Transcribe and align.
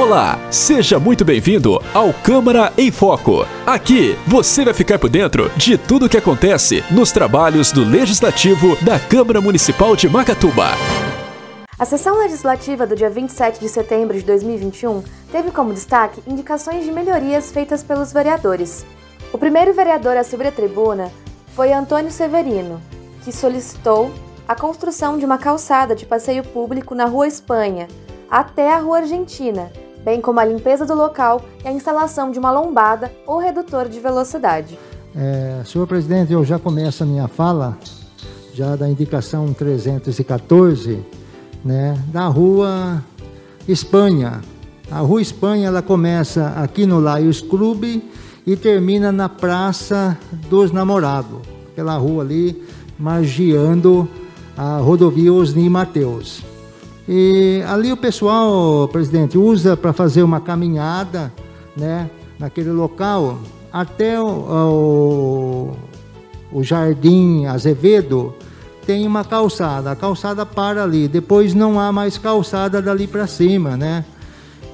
Olá, 0.00 0.38
seja 0.50 0.98
muito 0.98 1.26
bem-vindo 1.26 1.78
ao 1.92 2.10
Câmara 2.14 2.72
em 2.78 2.90
Foco. 2.90 3.44
Aqui 3.66 4.16
você 4.26 4.64
vai 4.64 4.72
ficar 4.72 4.98
por 4.98 5.10
dentro 5.10 5.50
de 5.58 5.76
tudo 5.76 6.06
o 6.06 6.08
que 6.08 6.16
acontece 6.16 6.82
nos 6.90 7.12
trabalhos 7.12 7.70
do 7.70 7.84
Legislativo 7.84 8.82
da 8.82 8.98
Câmara 8.98 9.42
Municipal 9.42 9.94
de 9.94 10.08
Macatuba. 10.08 10.68
A 11.78 11.84
sessão 11.84 12.18
legislativa 12.18 12.86
do 12.86 12.96
dia 12.96 13.10
27 13.10 13.60
de 13.60 13.68
setembro 13.68 14.16
de 14.16 14.24
2021 14.24 15.04
teve 15.30 15.50
como 15.50 15.74
destaque 15.74 16.22
indicações 16.26 16.86
de 16.86 16.90
melhorias 16.90 17.52
feitas 17.52 17.82
pelos 17.82 18.10
vereadores. 18.10 18.86
O 19.34 19.36
primeiro 19.36 19.74
vereador 19.74 20.16
a 20.16 20.24
subir 20.24 20.46
a 20.46 20.52
tribuna 20.52 21.12
foi 21.54 21.74
Antônio 21.74 22.10
Severino, 22.10 22.80
que 23.22 23.30
solicitou 23.30 24.10
a 24.48 24.54
construção 24.54 25.18
de 25.18 25.26
uma 25.26 25.36
calçada 25.36 25.94
de 25.94 26.06
passeio 26.06 26.42
público 26.42 26.94
na 26.94 27.04
Rua 27.04 27.28
Espanha 27.28 27.86
até 28.30 28.72
a 28.72 28.78
Rua 28.78 28.98
Argentina, 28.98 29.70
bem 30.04 30.20
como 30.20 30.40
a 30.40 30.44
limpeza 30.44 30.86
do 30.86 30.94
local 30.94 31.42
e 31.64 31.68
a 31.68 31.72
instalação 31.72 32.30
de 32.30 32.38
uma 32.38 32.50
lombada 32.50 33.12
ou 33.26 33.38
redutor 33.38 33.88
de 33.88 34.00
velocidade. 34.00 34.78
É, 35.14 35.62
senhor 35.64 35.86
presidente, 35.86 36.32
eu 36.32 36.44
já 36.44 36.58
começo 36.58 37.02
a 37.02 37.06
minha 37.06 37.28
fala, 37.28 37.76
já 38.54 38.76
da 38.76 38.88
indicação 38.88 39.52
314, 39.52 41.04
né, 41.64 41.98
da 42.08 42.26
Rua 42.26 43.02
Espanha. 43.66 44.40
A 44.90 45.00
Rua 45.00 45.20
Espanha 45.20 45.68
ela 45.68 45.82
começa 45.82 46.48
aqui 46.56 46.86
no 46.86 47.00
Laios 47.00 47.40
Clube 47.40 48.02
e 48.46 48.56
termina 48.56 49.12
na 49.12 49.28
Praça 49.28 50.18
dos 50.48 50.72
Namorados, 50.72 51.40
aquela 51.72 51.96
rua 51.96 52.22
ali 52.22 52.60
margeando 52.98 54.08
a 54.56 54.78
rodovia 54.78 55.32
Osni 55.32 55.68
Mateus. 55.68 56.42
E 57.08 57.62
ali 57.66 57.92
o 57.92 57.96
pessoal, 57.96 58.86
presidente, 58.88 59.36
usa 59.36 59.76
para 59.76 59.92
fazer 59.92 60.22
uma 60.22 60.40
caminhada, 60.40 61.32
né, 61.76 62.10
naquele 62.38 62.70
local 62.70 63.38
até 63.72 64.20
o, 64.20 64.26
o, 66.52 66.58
o 66.58 66.62
Jardim 66.62 67.46
Azevedo 67.46 68.34
tem 68.84 69.06
uma 69.06 69.24
calçada. 69.24 69.92
A 69.92 69.96
calçada 69.96 70.44
para 70.44 70.82
ali, 70.82 71.06
depois 71.06 71.54
não 71.54 71.78
há 71.78 71.92
mais 71.92 72.18
calçada 72.18 72.82
dali 72.82 73.06
para 73.06 73.26
cima, 73.26 73.76
né? 73.76 74.04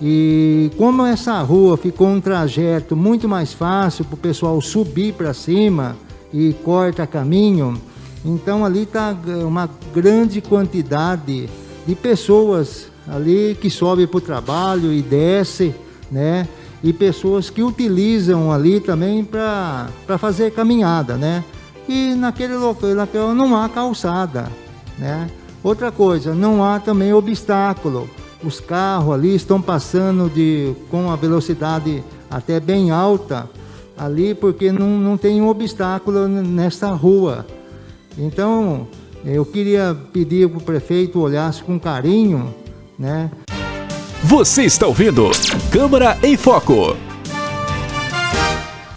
E 0.01 0.71
como 0.77 1.05
essa 1.05 1.41
rua 1.43 1.77
ficou 1.77 2.09
um 2.09 2.21
trajeto 2.21 2.95
muito 2.95 3.29
mais 3.29 3.53
fácil 3.53 4.05
para 4.05 4.15
o 4.15 4.19
pessoal 4.19 4.61
subir 4.61 5.15
para 5.15 5.33
cima 5.33 5.97
e 6.33 6.55
corta 6.65 7.07
caminho, 7.07 7.81
então 8.25 8.65
ali 8.65 8.83
está 8.83 9.17
uma 9.47 9.69
grande 9.95 10.41
quantidade 10.43 11.49
de 11.87 11.95
pessoas 11.95 12.89
ali 13.09 13.57
que 13.61 13.71
sobem 13.71 14.07
para 14.07 14.19
o 14.19 14.21
trabalho 14.21 14.93
e 14.93 15.01
desce, 15.01 15.75
né? 16.11 16.49
E 16.83 16.93
pessoas 16.93 17.49
que 17.49 17.63
utilizam 17.63 18.53
ali 18.53 18.81
também 18.81 19.25
para 19.25 20.19
fazer 20.19 20.53
caminhada, 20.53 21.17
né? 21.17 21.45
E 21.89 22.15
naquele 22.15 22.55
local 22.55 23.35
não 23.35 23.57
há 23.57 23.69
calçada, 23.69 24.51
né? 24.99 25.31
Outra 25.63 25.91
coisa, 25.91 26.35
não 26.35 26.65
há 26.65 26.79
também 26.79 27.13
obstáculo. 27.13 28.09
Os 28.45 28.61
carros 28.61 29.15
ali 29.15 29.35
estão 29.35 29.61
passando 29.61 30.29
de, 30.29 30.75
com 30.91 31.11
a 31.11 31.17
velocidade 31.17 32.05
até 32.31 32.61
bem 32.61 32.91
alta 32.91 33.49
ali, 33.97 34.35
porque 34.35 34.71
não, 34.71 34.99
não 34.99 35.17
tem 35.17 35.41
um 35.41 35.49
obstáculo 35.49 36.29
nessa 36.29 36.91
rua. 36.91 37.47
Então, 38.19 38.87
eu 39.27 39.45
queria 39.45 39.97
pedir 40.13 40.49
para 40.49 40.59
o 40.59 40.61
prefeito 40.61 41.19
olhasse 41.19 41.61
com 41.63 41.81
carinho, 41.81 42.55
né? 42.97 43.29
Você 44.23 44.63
está 44.63 44.87
ouvindo 44.87 45.29
Câmara 45.73 46.17
em 46.23 46.37
Foco. 46.37 46.97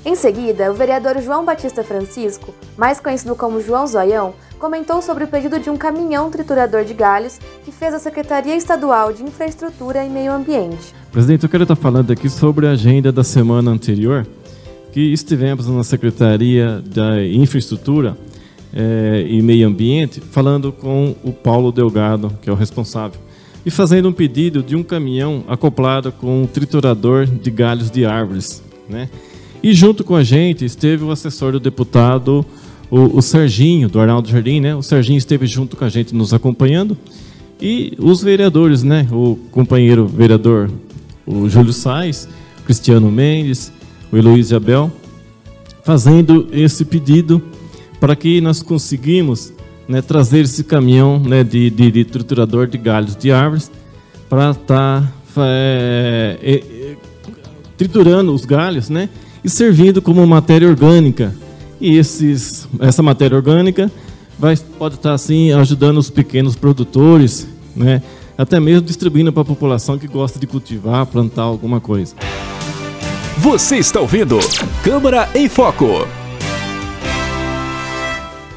Em 0.05 0.15
seguida, 0.15 0.71
o 0.71 0.75
vereador 0.75 1.19
João 1.19 1.43
Batista 1.43 1.83
Francisco, 1.83 2.53
mais 2.77 2.99
conhecido 2.99 3.35
como 3.35 3.59
João 3.59 3.87
Zoião, 3.87 4.33
comentou 4.59 5.01
sobre 5.01 5.23
o 5.23 5.27
pedido 5.27 5.59
de 5.59 5.69
um 5.69 5.77
caminhão 5.77 6.29
triturador 6.29 6.83
de 6.83 6.93
galhos 6.93 7.39
que 7.65 7.71
fez 7.71 7.93
a 7.93 7.99
Secretaria 7.99 8.55
Estadual 8.55 9.11
de 9.11 9.23
Infraestrutura 9.23 10.03
e 10.05 10.09
Meio 10.09 10.31
Ambiente. 10.31 10.93
Presidente, 11.11 11.43
eu 11.43 11.49
quero 11.49 11.63
estar 11.63 11.75
falando 11.75 12.11
aqui 12.11 12.29
sobre 12.29 12.67
a 12.67 12.71
agenda 12.71 13.11
da 13.11 13.23
semana 13.23 13.71
anterior, 13.71 14.27
que 14.91 15.11
estivemos 15.11 15.67
na 15.67 15.83
Secretaria 15.83 16.83
da 16.85 17.23
Infraestrutura 17.23 18.15
é, 18.73 19.25
e 19.27 19.41
Meio 19.41 19.67
Ambiente, 19.67 20.21
falando 20.21 20.71
com 20.71 21.15
o 21.23 21.31
Paulo 21.31 21.71
Delgado, 21.71 22.31
que 22.41 22.49
é 22.49 22.53
o 22.53 22.55
responsável, 22.55 23.19
e 23.65 23.71
fazendo 23.71 24.09
um 24.09 24.13
pedido 24.13 24.63
de 24.63 24.75
um 24.75 24.83
caminhão 24.83 25.43
acoplado 25.47 26.11
com 26.11 26.43
um 26.43 26.47
triturador 26.47 27.25
de 27.25 27.51
galhos 27.51 27.91
de 27.91 28.05
árvores. 28.05 28.63
Né? 28.87 29.09
E 29.61 29.73
junto 29.73 30.03
com 30.03 30.15
a 30.15 30.23
gente 30.23 30.63
esteve 30.63 31.03
o 31.03 31.11
assessor 31.11 31.51
do 31.51 31.59
deputado, 31.59 32.45
o, 32.89 33.17
o 33.17 33.21
Serginho, 33.21 33.89
do 33.89 33.99
Arnaldo 33.99 34.29
Jardim, 34.29 34.59
né? 34.59 34.75
O 34.75 34.81
Serginho 34.81 35.17
esteve 35.17 35.45
junto 35.45 35.75
com 35.75 35.85
a 35.85 35.89
gente 35.89 36.15
nos 36.15 36.33
acompanhando. 36.33 36.97
E 37.61 37.93
os 37.99 38.23
vereadores, 38.23 38.83
né? 38.83 39.05
O 39.11 39.37
companheiro 39.51 40.07
vereador, 40.07 40.71
o 41.27 41.49
Júlio 41.49 41.73
Sais, 41.73 42.27
Cristiano 42.65 43.11
Mendes, 43.11 43.71
o 44.11 44.17
Heloísio 44.17 44.55
Abel, 44.55 44.91
fazendo 45.83 46.47
esse 46.51 46.85
pedido 46.85 47.41
para 47.99 48.15
que 48.15 48.39
nós 48.39 48.61
conseguimos 48.61 49.53
né, 49.87 50.01
trazer 50.01 50.41
esse 50.41 50.63
caminhão 50.63 51.19
né, 51.19 51.43
de, 51.43 51.69
de, 51.69 51.91
de, 51.91 52.05
triturador 52.05 52.67
de 52.67 52.77
galhos 52.77 53.15
de 53.15 53.31
árvores 53.31 53.71
para 54.29 54.51
estar 54.51 55.01
tá, 55.01 55.41
é, 55.45 56.37
é, 56.41 56.95
triturando 57.77 58.33
os 58.33 58.45
galhos 58.45 58.89
né, 58.89 59.09
e 59.43 59.49
servindo 59.49 60.01
como 60.01 60.25
matéria 60.27 60.67
orgânica. 60.67 61.33
E 61.81 61.97
esses, 61.97 62.67
essa 62.79 63.01
matéria 63.01 63.35
orgânica 63.35 63.91
vai, 64.37 64.55
pode 64.77 64.95
estar 64.95 65.09
tá, 65.09 65.15
assim 65.15 65.51
ajudando 65.53 65.97
os 65.97 66.09
pequenos 66.09 66.55
produtores, 66.55 67.47
né, 67.75 68.01
até 68.37 68.59
mesmo 68.59 68.83
distribuindo 68.83 69.33
para 69.33 69.41
a 69.41 69.45
população 69.45 69.97
que 69.97 70.07
gosta 70.07 70.39
de 70.39 70.45
cultivar, 70.45 71.05
plantar 71.05 71.43
alguma 71.43 71.79
coisa. 71.79 72.15
Você 73.37 73.77
está 73.77 73.99
ouvindo 73.99 74.37
Câmara 74.83 75.29
em 75.33 75.49
Foco. 75.49 76.05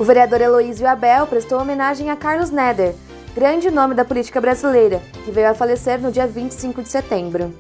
O 0.03 0.05
vereador 0.05 0.41
Heloísio 0.41 0.85
Abel 0.85 1.29
prestou 1.29 1.61
homenagem 1.61 2.11
a 2.11 2.17
Carlos 2.17 2.51
Neder, 2.51 2.93
grande 3.37 3.71
nome 3.71 3.95
da 3.95 4.05
política 4.05 4.41
brasileira, 4.41 5.01
que 5.25 5.31
veio 5.31 5.49
a 5.49 5.55
falecer 5.55 6.01
no 6.01 6.11
dia 6.11 6.27
25 6.27 6.83
de 6.83 6.89
setembro. 6.89 7.55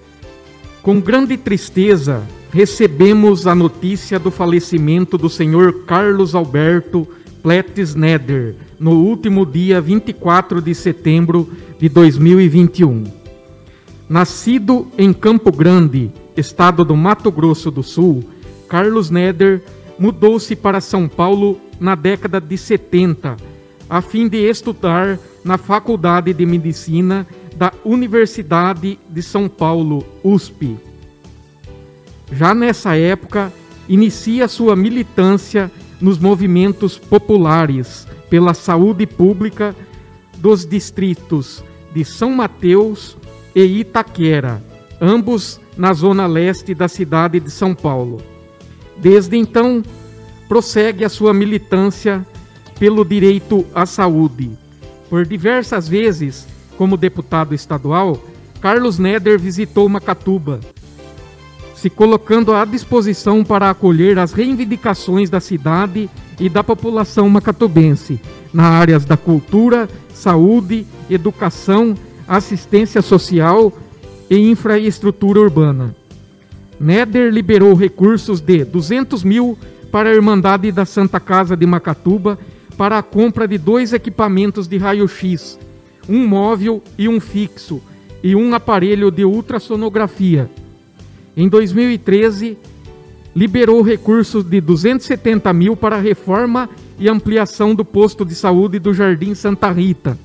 Com 0.83 1.01
grande 1.01 1.37
tristeza, 1.37 2.21
recebemos 2.53 3.47
a 3.47 3.55
notícia 3.55 4.19
do 4.19 4.33
falecimento 4.33 5.17
do 5.17 5.31
senhor 5.31 5.85
Carlos 5.85 6.35
Alberto 6.35 7.07
Pletes 7.45 7.95
Neder, 7.95 8.57
no 8.77 8.91
último 8.91 9.47
dia 9.47 9.81
24 9.81 10.61
de 10.61 10.75
setembro 10.75 11.49
de 11.79 11.89
2021. 11.89 13.05
Nascido 14.09 14.89
em 14.99 15.13
Campo 15.13 15.53
Grande, 15.53 16.11
estado 16.37 16.85
do 16.85 16.97
Mato 16.97 17.31
Grosso 17.31 17.71
do 17.71 17.85
Sul, 17.85 18.25
Carlos 18.69 19.11
Neder 19.11 19.63
mudou-se 19.97 20.57
para 20.57 20.81
São 20.81 21.07
Paulo 21.07 21.61
na 21.83 21.97
década 21.97 22.41
de 22.41 22.57
70, 22.57 23.37
a 23.91 24.01
fim 24.01 24.29
de 24.29 24.39
estudar 24.39 25.19
na 25.45 25.59
Faculdade 25.59 26.33
de 26.33 26.47
Medicina 26.47 27.27
da 27.57 27.73
Universidade 27.85 29.01
de 29.11 29.21
São 29.23 29.49
Paulo, 29.49 30.07
USP. 30.23 30.79
Já 32.31 32.55
nessa 32.55 32.97
época, 32.97 33.53
inicia 33.89 34.47
sua 34.47 34.77
militância 34.77 35.71
nos 36.01 36.21
movimentos 36.21 36.97
populares 36.97 38.07
pela 38.31 38.55
saúde 38.55 39.05
pública 39.05 39.75
dos 40.39 40.65
distritos 40.65 41.65
de 41.93 42.05
São 42.05 42.31
Mateus 42.31 43.17
e 43.57 43.61
Itaquera, 43.81 44.63
ambos 45.01 45.61
na 45.77 45.93
zona 45.93 46.29
leste 46.29 46.75
da 46.75 46.87
cidade 46.87 47.41
de 47.41 47.51
São 47.51 47.75
Paulo. 47.75 48.23
Desde 48.97 49.37
então, 49.37 49.83
prossegue 50.53 51.03
a 51.03 51.09
sua 51.09 51.33
militância 51.33 52.27
pelo 52.79 53.07
direito 53.07 53.65
à 53.75 53.87
saúde. 53.87 54.51
Por 55.09 55.25
diversas 55.25 55.89
vezes, 55.89 56.47
como 56.77 56.99
deputado 56.99 57.55
estadual, 57.55 58.23
Carlos 58.61 58.99
Neder 58.99 59.41
visitou 59.41 59.89
Macatuba, 59.89 60.61
se 61.75 61.89
colocando 61.89 62.53
à 62.53 62.67
disposição 62.67 63.43
para 63.43 63.71
acolher 63.71 64.19
as 64.19 64.35
reivindicações 64.35 65.31
da 65.31 65.41
cidade 65.41 66.11
e 66.39 66.51
da 66.51 66.63
população 66.63 67.31
macatubense 67.31 68.21
na 68.53 68.65
áreas 68.65 69.07
da 69.07 69.17
cultura, 69.17 69.89
saúde, 70.13 70.87
educação, 71.09 71.95
assistência 72.29 73.01
social 73.01 73.73
e 74.29 74.37
infraestrutura 74.51 75.41
urbana. 75.41 75.97
Neder 76.79 77.33
liberou 77.33 77.73
recursos 77.73 78.43
de 78.43 78.67
200 78.67 79.25
mil 79.25 79.57
para 79.93 80.09
a 80.09 80.15
Irmandade 80.15 80.73
da 80.73 80.87
Santa 80.87 81.21
Casa 81.21 81.55
de 81.55 81.67
Macatuba 81.67 82.39
para 82.79 82.97
a 82.97 83.03
compra 83.03 83.47
de 83.47 83.59
dois 83.59 83.93
equipamentos 83.93 84.67
de 84.67 84.79
raio-x, 84.79 85.59
um 86.09 86.27
móvel 86.27 86.83
e 86.99 87.07
um 87.07 87.21
fixo, 87.21 87.81
e 88.23 88.35
um 88.35 88.55
aparelho 88.55 89.11
de 89.11 89.25
ultrassonografia. 89.25 90.51
Em 91.37 91.47
2013, 91.47 92.57
liberou 93.37 93.83
recursos 93.83 94.43
de 94.43 94.61
270 94.61 95.53
mil 95.53 95.77
para 95.77 95.97
a 95.97 96.01
reforma 96.01 96.71
e 96.99 97.09
ampliação 97.09 97.75
do 97.75 97.85
posto 97.85 98.25
de 98.25 98.35
saúde 98.35 98.79
do 98.79 98.95
Jardim 98.95 99.35
Santa 99.35 99.71
Rita. 99.71 100.19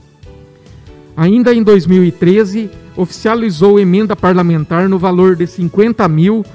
Ainda 1.15 1.53
em 1.53 1.61
2013, 1.61 2.69
oficializou 2.95 3.79
emenda 3.79 4.15
parlamentar 4.15 4.87
no 4.87 4.97
valor 4.97 5.35
de 5.35 5.45
50 5.45 6.07
mil 6.07 6.45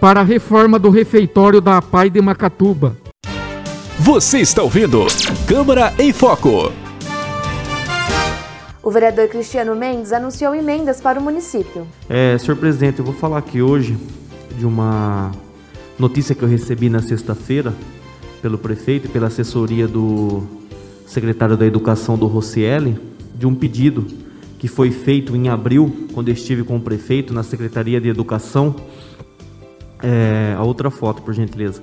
para 0.00 0.20
a 0.20 0.24
reforma 0.24 0.78
do 0.78 0.90
refeitório 0.90 1.60
da 1.60 1.78
APAI 1.78 2.10
de 2.10 2.20
Macatuba. 2.20 2.96
Você 3.98 4.38
está 4.38 4.62
ouvindo 4.62 5.06
Câmara 5.46 5.92
em 5.98 6.12
Foco. 6.12 6.72
O 8.82 8.90
vereador 8.90 9.26
Cristiano 9.28 9.74
Mendes 9.74 10.12
anunciou 10.12 10.54
emendas 10.54 11.00
para 11.00 11.18
o 11.18 11.22
município. 11.22 11.86
É, 12.08 12.38
senhor 12.38 12.56
presidente, 12.56 13.00
eu 13.00 13.04
vou 13.04 13.14
falar 13.14 13.38
aqui 13.38 13.60
hoje 13.60 13.96
de 14.56 14.64
uma 14.64 15.32
notícia 15.98 16.34
que 16.34 16.42
eu 16.42 16.48
recebi 16.48 16.88
na 16.88 17.02
sexta-feira 17.02 17.74
pelo 18.40 18.58
prefeito 18.58 19.06
e 19.06 19.08
pela 19.08 19.26
assessoria 19.26 19.88
do 19.88 20.42
secretário 21.06 21.56
da 21.56 21.66
Educação 21.66 22.16
do 22.16 22.26
Rossielli, 22.26 22.96
de 23.34 23.46
um 23.46 23.54
pedido 23.54 24.06
que 24.58 24.68
foi 24.68 24.90
feito 24.90 25.34
em 25.34 25.48
abril, 25.48 26.08
quando 26.12 26.28
eu 26.28 26.34
estive 26.34 26.62
com 26.62 26.76
o 26.76 26.80
prefeito 26.80 27.34
na 27.34 27.42
Secretaria 27.42 28.00
de 28.00 28.08
Educação. 28.08 28.74
É, 30.08 30.54
a 30.56 30.62
outra 30.62 30.88
foto, 30.88 31.20
por 31.20 31.34
gentileza. 31.34 31.82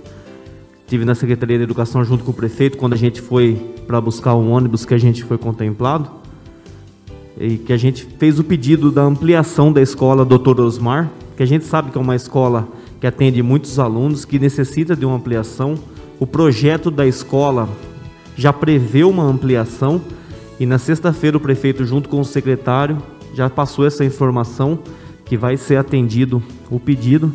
Estive 0.80 1.04
na 1.04 1.14
Secretaria 1.14 1.58
de 1.58 1.64
Educação 1.66 2.06
junto 2.06 2.24
com 2.24 2.32
o 2.32 2.34
prefeito 2.34 2.78
quando 2.78 2.94
a 2.94 2.96
gente 2.96 3.20
foi 3.20 3.56
para 3.86 4.00
buscar 4.00 4.34
um 4.36 4.50
ônibus 4.50 4.86
que 4.86 4.94
a 4.94 4.98
gente 4.98 5.26
foi 5.26 5.38
contemplado 5.38 6.10
e 7.38 7.58
que 7.58 7.74
a 7.74 7.78
gente 7.78 8.08
fez 8.18 8.40
o 8.40 8.44
pedido 8.46 8.92
da 8.92 9.02
ampliação 9.02 9.74
da 9.74 9.82
escola 9.82 10.24
Dr. 10.24 10.62
Osmar, 10.62 11.12
que 11.36 11.44
a 11.44 11.46
gente 11.46 11.66
sabe 11.66 11.92
que 11.92 11.98
é 11.98 12.02
uma 12.02 12.16
escola 12.16 12.66
que 13.02 13.06
atende 13.06 13.44
muitos 13.44 13.78
alunos, 13.78 14.24
que 14.24 14.40
necessita 14.40 14.96
de 14.96 15.06
uma 15.06 15.18
ampliação. 15.18 15.76
O 16.18 16.26
projeto 16.26 16.90
da 16.90 17.06
escola 17.06 17.68
já 18.38 18.54
prevê 18.54 19.04
uma 19.04 19.24
ampliação 19.24 20.00
e 20.58 20.66
na 20.66 20.78
sexta-feira 20.78 21.36
o 21.36 21.42
prefeito, 21.42 21.84
junto 21.84 22.08
com 22.08 22.22
o 22.22 22.26
secretário, 22.26 23.04
já 23.36 23.50
passou 23.50 23.86
essa 23.86 24.06
informação 24.06 24.80
que 25.26 25.36
vai 25.36 25.58
ser 25.58 25.76
atendido 25.76 26.42
o 26.70 26.80
pedido, 26.80 27.34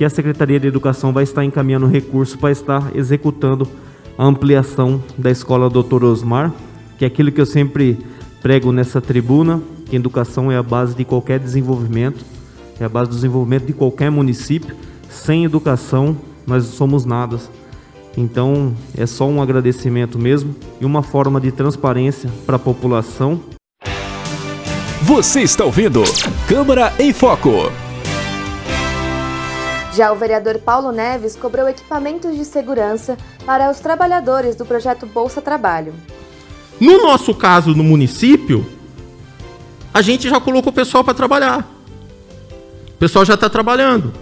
que 0.00 0.04
a 0.06 0.08
Secretaria 0.08 0.58
de 0.58 0.66
Educação 0.66 1.12
vai 1.12 1.24
estar 1.24 1.44
encaminhando 1.44 1.86
recurso 1.86 2.38
para 2.38 2.50
estar 2.50 2.90
executando 2.96 3.68
a 4.16 4.24
ampliação 4.24 5.04
da 5.18 5.30
escola 5.30 5.68
Dr. 5.68 6.04
Osmar, 6.04 6.54
que 6.96 7.04
é 7.04 7.06
aquilo 7.06 7.30
que 7.30 7.38
eu 7.38 7.44
sempre 7.44 7.98
prego 8.40 8.72
nessa 8.72 8.98
tribuna, 8.98 9.60
que 9.84 9.94
educação 9.94 10.50
é 10.50 10.56
a 10.56 10.62
base 10.62 10.94
de 10.94 11.04
qualquer 11.04 11.38
desenvolvimento, 11.38 12.24
é 12.80 12.84
a 12.86 12.88
base 12.88 13.10
do 13.10 13.14
desenvolvimento 13.14 13.66
de 13.66 13.74
qualquer 13.74 14.10
município. 14.10 14.74
Sem 15.10 15.44
educação, 15.44 16.16
nós 16.46 16.64
somos 16.64 17.04
nada. 17.04 17.38
Então, 18.16 18.72
é 18.96 19.04
só 19.04 19.28
um 19.28 19.42
agradecimento 19.42 20.18
mesmo 20.18 20.56
e 20.80 20.86
uma 20.86 21.02
forma 21.02 21.38
de 21.38 21.52
transparência 21.52 22.30
para 22.46 22.56
a 22.56 22.58
população. 22.58 23.38
Você 25.02 25.42
está 25.42 25.62
ouvindo 25.62 26.02
Câmara 26.48 26.90
em 26.98 27.12
Foco. 27.12 27.89
Já 29.92 30.12
o 30.12 30.16
vereador 30.16 30.58
Paulo 30.58 30.92
Neves 30.92 31.34
cobrou 31.34 31.68
equipamentos 31.68 32.36
de 32.36 32.44
segurança 32.44 33.18
para 33.44 33.70
os 33.70 33.80
trabalhadores 33.80 34.54
do 34.54 34.64
projeto 34.64 35.04
Bolsa 35.04 35.42
Trabalho. 35.42 35.92
No 36.80 37.02
nosso 37.02 37.34
caso, 37.34 37.74
no 37.74 37.82
município, 37.82 38.64
a 39.92 40.00
gente 40.00 40.28
já 40.28 40.40
colocou 40.40 40.70
o 40.70 40.74
pessoal 40.74 41.02
para 41.02 41.12
trabalhar. 41.12 41.68
O 42.94 42.98
pessoal 42.98 43.24
já 43.24 43.34
está 43.34 43.50
trabalhando. 43.50 44.12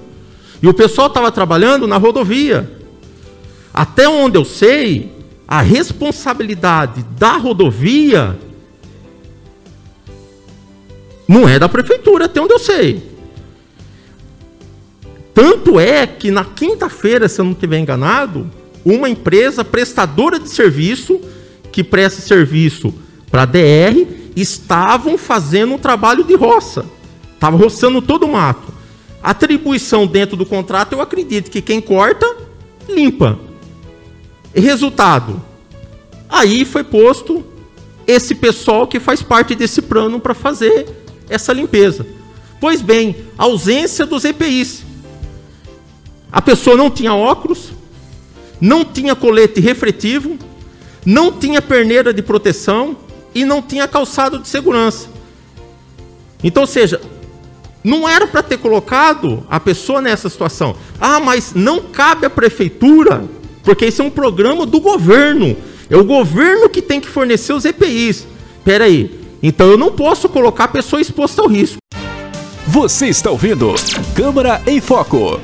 E 0.63 0.67
o 0.67 0.75
pessoal 0.75 1.09
estava 1.09 1.31
trabalhando 1.31 1.87
na 1.87 1.99
rodovia. 1.99 2.71
Até 3.73 4.09
onde 4.09 4.39
eu 4.39 4.45
sei, 4.45 5.13
a 5.47 5.61
responsabilidade 5.61 7.03
da 7.19 7.37
rodovia 7.37 8.39
não 11.29 11.47
é 11.47 11.59
da 11.59 11.69
prefeitura, 11.69 12.25
até 12.25 12.41
onde 12.41 12.55
eu 12.55 12.59
sei. 12.59 13.18
Tanto 15.39 15.79
é 15.79 16.05
que 16.05 16.33
na 16.33 16.45
quinta-feira, 16.45 17.29
se 17.29 17.41
eu 17.41 17.45
não 17.45 17.53
estiver 17.53 17.79
enganado, 17.79 18.51
uma 18.85 19.09
empresa 19.09 19.65
prestadora 19.65 20.37
de 20.37 20.49
serviço 20.49 21.21
que 21.71 21.85
presta 21.85 22.21
serviço 22.21 22.93
para 23.31 23.43
a 23.43 23.47
DR 23.47 24.05
estavam 24.35 25.17
fazendo 25.17 25.75
um 25.75 25.79
trabalho 25.79 26.25
de 26.25 26.35
roça. 26.35 26.85
Estava 27.35 27.57
roçando 27.57 28.03
todo 28.03 28.25
o 28.25 28.33
mato. 28.33 28.75
Atribuição 29.23 30.09
dentro 30.09 30.37
do 30.37 30.45
contrato, 30.45 30.95
eu 30.95 31.01
acredito 31.01 31.53
que 31.53 31.63
quem 31.63 31.81
corta, 31.81 32.27
limpa. 32.89 33.39
Resultado? 34.53 35.41
Aí 36.29 36.65
foi 36.65 36.83
posto 36.83 37.47
esse 38.09 38.35
pessoal 38.35 38.89
que 38.89 38.99
faz 38.99 39.23
parte 39.23 39.55
desse 39.55 39.83
plano 39.83 40.19
para 40.19 40.35
fazer 40.35 40.89
essa 41.31 41.53
limpeza. 41.53 42.05
Pois 42.61 42.83
bem, 42.83 43.15
ausência 43.39 44.05
dos 44.05 44.25
EPIs. 44.25 44.88
A 46.31 46.43
pessoa 46.43 46.77
não 46.77 46.91
tinha 46.91 47.15
óculos, 47.15 47.71
não 48.61 48.85
tinha 48.85 49.15
colete 49.15 49.61
refletivo, 49.61 50.39
não 51.05 51.33
tinha 51.33 51.63
perneira 51.63 52.13
de 52.13 52.23
proteção 52.23 52.97
e 53.35 53.45
não 53.45 53.63
tinha 53.63 53.89
calçado 53.89 54.39
de 54.39 54.49
segurança. 54.49 55.09
Então, 56.43 56.63
ou 56.63 56.67
seja, 56.67 57.01
não 57.83 58.09
era 58.09 58.27
para 58.27 58.43
ter 58.43 58.59
colocado 58.59 59.45
a 59.49 59.59
pessoa 59.59 60.01
nessa 60.01 60.29
situação. 60.29 60.77
Ah, 61.01 61.21
mas 61.21 61.55
não 61.55 61.81
cabe 61.81 62.27
à 62.27 62.31
prefeitura, 62.31 63.25
porque 63.63 63.87
isso 63.87 64.03
é 64.03 64.05
um 64.05 64.11
programa 64.11 64.67
do 64.67 64.81
governo. 64.81 65.57
É 65.89 65.97
o 65.97 66.05
governo 66.05 66.69
que 66.69 66.83
tem 66.83 67.01
que 67.01 67.09
fornecer 67.09 67.53
os 67.53 67.65
EPIs. 67.65 68.27
Espera 68.59 68.85
aí. 68.85 69.19
Então 69.43 69.69
eu 69.69 69.79
não 69.79 69.93
posso 69.93 70.29
colocar 70.29 70.65
a 70.65 70.69
pessoa 70.69 71.01
exposta 71.01 71.41
ao 71.41 71.49
risco. 71.49 71.79
Você 72.67 73.07
está 73.07 73.31
ouvindo 73.31 73.75
Câmara 74.15 74.61
em 74.67 74.81
Foco. 74.81 75.41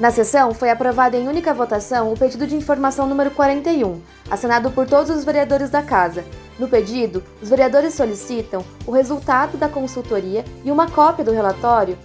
Na 0.00 0.12
sessão, 0.12 0.54
foi 0.54 0.70
aprovado 0.70 1.16
em 1.16 1.26
única 1.26 1.52
votação 1.52 2.12
o 2.12 2.16
pedido 2.16 2.46
de 2.46 2.54
informação 2.54 3.04
número 3.04 3.32
41, 3.32 4.00
assinado 4.30 4.70
por 4.70 4.86
todos 4.86 5.10
os 5.10 5.24
vereadores 5.24 5.70
da 5.70 5.82
Casa. 5.82 6.24
No 6.56 6.68
pedido, 6.68 7.22
os 7.42 7.48
vereadores 7.48 7.94
solicitam 7.94 8.64
o 8.86 8.92
resultado 8.92 9.58
da 9.58 9.68
consultoria 9.68 10.44
e 10.64 10.70
uma 10.70 10.88
cópia 10.88 11.24
do 11.24 11.32
relatório 11.32 11.98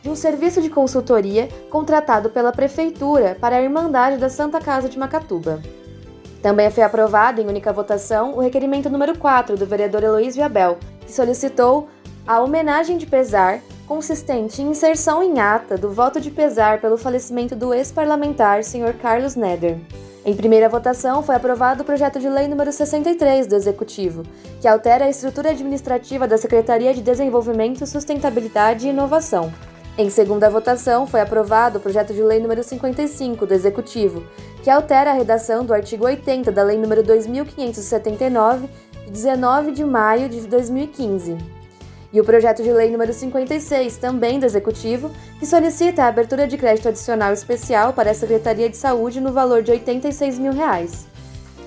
de 0.00 0.08
um 0.08 0.14
serviço 0.14 0.62
de 0.62 0.70
consultoria 0.70 1.48
contratado 1.70 2.30
pela 2.30 2.52
Prefeitura 2.52 3.36
para 3.40 3.56
a 3.56 3.62
Irmandade 3.62 4.18
da 4.18 4.28
Santa 4.28 4.60
Casa 4.60 4.88
de 4.88 4.98
Macatuba. 4.98 5.60
Também 6.40 6.70
foi 6.70 6.84
aprovado 6.84 7.40
em 7.40 7.48
única 7.48 7.72
votação 7.72 8.32
o 8.34 8.40
requerimento 8.40 8.88
número 8.88 9.18
4 9.18 9.56
do 9.56 9.66
vereador 9.66 10.04
Heloísio 10.04 10.44
Abel, 10.44 10.78
que 11.04 11.12
solicitou 11.12 11.88
a 12.24 12.40
homenagem 12.40 12.96
de 12.96 13.06
pesar 13.06 13.60
consistente 13.90 14.62
em 14.62 14.68
inserção 14.68 15.20
em 15.20 15.40
ata 15.40 15.76
do 15.76 15.90
voto 15.90 16.20
de 16.20 16.30
pesar 16.30 16.80
pelo 16.80 16.96
falecimento 16.96 17.56
do 17.56 17.74
ex-parlamentar 17.74 18.62
Sr. 18.62 18.94
Carlos 19.02 19.34
Neder. 19.34 19.78
Em 20.24 20.32
primeira 20.32 20.68
votação, 20.68 21.24
foi 21.24 21.34
aprovado 21.34 21.82
o 21.82 21.84
projeto 21.84 22.20
de 22.20 22.28
lei 22.28 22.46
número 22.46 22.70
63 22.70 23.48
do 23.48 23.56
Executivo, 23.56 24.22
que 24.60 24.68
altera 24.68 25.06
a 25.06 25.10
estrutura 25.10 25.50
administrativa 25.50 26.28
da 26.28 26.38
Secretaria 26.38 26.94
de 26.94 27.02
Desenvolvimento, 27.02 27.84
Sustentabilidade 27.84 28.86
e 28.86 28.90
Inovação. 28.90 29.52
Em 29.98 30.08
segunda 30.08 30.48
votação, 30.48 31.04
foi 31.04 31.20
aprovado 31.20 31.78
o 31.78 31.80
projeto 31.80 32.14
de 32.14 32.22
lei 32.22 32.38
número 32.38 32.62
55 32.62 33.44
do 33.44 33.52
Executivo, 33.52 34.22
que 34.62 34.70
altera 34.70 35.10
a 35.10 35.14
redação 35.14 35.64
do 35.64 35.74
artigo 35.74 36.04
80 36.04 36.52
da 36.52 36.62
lei 36.62 36.78
número 36.78 37.02
2579, 37.02 38.68
de 39.06 39.10
19 39.10 39.72
de 39.72 39.84
maio 39.84 40.28
de 40.28 40.42
2015 40.42 41.59
e 42.12 42.20
o 42.20 42.24
projeto 42.24 42.62
de 42.62 42.72
lei 42.72 42.90
número 42.90 43.12
56, 43.12 43.96
também 43.96 44.38
do 44.38 44.46
Executivo, 44.46 45.10
que 45.38 45.46
solicita 45.46 46.02
a 46.02 46.08
abertura 46.08 46.46
de 46.46 46.58
crédito 46.58 46.88
adicional 46.88 47.32
especial 47.32 47.92
para 47.92 48.10
a 48.10 48.14
Secretaria 48.14 48.68
de 48.68 48.76
Saúde 48.76 49.20
no 49.20 49.32
valor 49.32 49.62
de 49.62 49.70
86 49.70 50.38
mil 50.38 50.52
reais. 50.52 51.06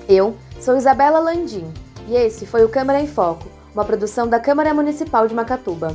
Eu 0.08 0.36
sou 0.60 0.76
Isabela 0.76 1.18
Landim 1.18 1.64
e 2.08 2.14
esse 2.14 2.46
foi 2.46 2.64
o 2.64 2.68
Câmara 2.68 3.00
em 3.00 3.06
Foco, 3.06 3.48
uma 3.72 3.84
produção 3.84 4.28
da 4.28 4.38
Câmara 4.38 4.74
Municipal 4.74 5.26
de 5.26 5.34
Macatuba. 5.34 5.94